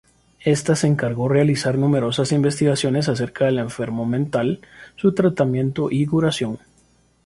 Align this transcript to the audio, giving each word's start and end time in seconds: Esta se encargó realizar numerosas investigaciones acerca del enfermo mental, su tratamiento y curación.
Esta 0.45 0.75
se 0.75 0.87
encargó 0.87 1.29
realizar 1.29 1.77
numerosas 1.77 2.31
investigaciones 2.31 3.07
acerca 3.07 3.45
del 3.45 3.59
enfermo 3.59 4.03
mental, 4.07 4.59
su 4.95 5.13
tratamiento 5.13 5.91
y 5.91 6.07
curación. 6.07 6.57